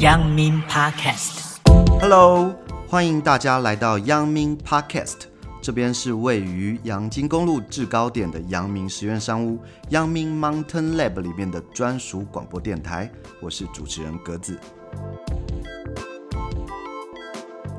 [0.00, 1.56] 阳明 Podcast。
[2.00, 2.54] Hello，
[2.88, 5.14] 欢迎大家来到阳明 Podcast。
[5.62, 9.58] 这边是位于阳金公路制高点的阳明实验商务
[9.90, 13.10] 阳明 Mountain Lab 里面的专属广播电台。
[13.40, 14.58] 我是主持人格子。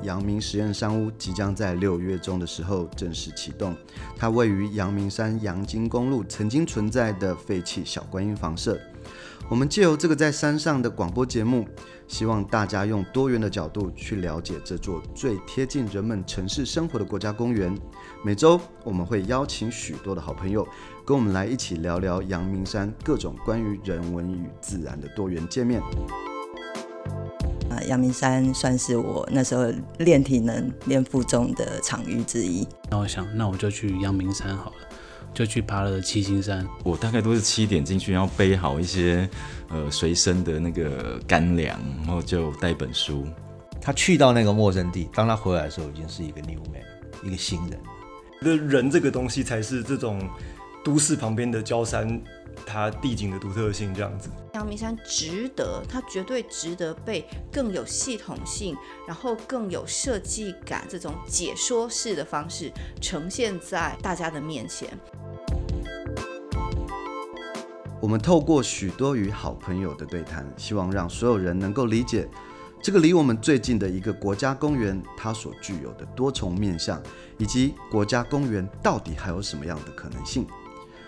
[0.03, 3.75] 阳明实验山屋即将在六月中的时候正式启动。
[4.15, 8.79] 它位于阳明山阳金公路曾经存在的废弃小观音房舍。
[9.49, 11.67] 我们借由这个在山上的广播节目，
[12.07, 17.77] 希望大家用多元的角度去了解这座最贴近人们城市生活的国家公园。
[18.23, 20.65] 每周我们会邀请许多的好朋友，
[21.05, 25.81] 跟我们来一起聊聊阳明山各种关于人文与自然的多元界面。
[27.85, 29.65] 阳明山算是我那时候
[29.99, 32.67] 练体能、练负重的场域之一。
[32.89, 34.87] 那我想，那我就去阳明山好了，
[35.33, 36.67] 就去爬了七星山。
[36.83, 39.29] 我大概都是七点进去，然后背好一些
[39.69, 43.25] 呃随身的那个干粮，然后就带一本书。
[43.81, 46.81] 他去到那个陌生地，当他回来的时候，已经是一个 new man，
[47.23, 47.79] 一个新人。
[48.41, 50.19] 觉得人这个东西才是这种
[50.83, 52.21] 都市旁边的郊山。
[52.67, 64.87] 它地景的独特性这样子，阳明山值得，它绝对值得被更有系统性，然后更有设计感这种解说式的方式呈现在大家的面前。
[67.99, 72.29] 我们透过许多与好朋友的对谈，希望让所有人能够理解
[72.81, 77.01] 这个离我们最近的一个国家公园，它所具有的多重面向，
[77.39, 80.45] 以及国家公园到底还有什么样的可能性。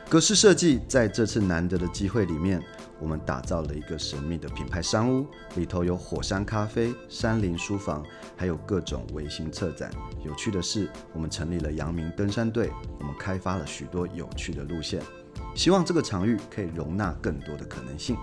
[0.08, 2.62] 格式设计在这次难得的机会里面，
[3.00, 5.26] 我们打造了一个神秘的品牌山屋，
[5.56, 8.06] 里头有火山咖啡、山林书房，
[8.38, 9.92] 还有各种微型策展。
[10.24, 15.02] 有趣的是，我们成立了阳明登山队，我们开发了许多有趣的路线，
[15.56, 18.16] 希望这个场域可以容纳更多的可能性。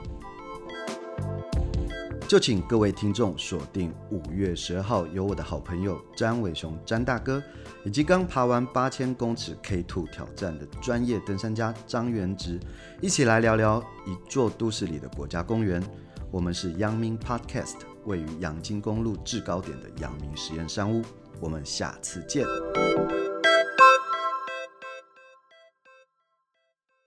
[2.33, 7.43] 就请各位听众锁定五月十二号，由我的好朋友詹伟雄詹大哥，
[7.85, 12.59] 以及刚爬完八千公尺 K2 挑战的专业登山家张元植，
[13.03, 15.83] 一起来聊聊一座都市里的国家公园。
[16.31, 21.03] 我们是阳明 Podcast，位于阳金公路制高点的阳明实验山屋。
[21.39, 22.47] 我们下次见。